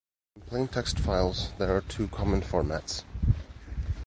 [0.35, 3.03] In plaintext files, there are two common formats.